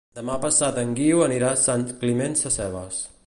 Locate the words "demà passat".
0.19-0.79